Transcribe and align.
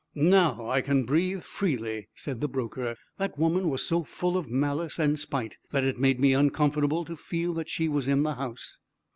"Now 0.15 0.67
I 0.67 0.81
can 0.81 1.03
breathe 1.05 1.43
freely," 1.43 2.07
said 2.15 2.41
the 2.41 2.47
broker. 2.47 2.95
"That 3.19 3.37
woman 3.37 3.69
was 3.69 3.85
so 3.85 4.03
full 4.03 4.35
of 4.35 4.49
malice 4.49 4.97
and 4.97 5.19
spite 5.19 5.57
that 5.69 5.83
it 5.85 5.99
made 5.99 6.19
me 6.19 6.33
uncomfortable 6.33 7.05
to 7.05 7.15
feel 7.15 7.53
that 7.53 7.69
she 7.69 7.87
was 7.87 8.07
in 8.07 8.23
the 8.23 8.33
house." 8.33 8.79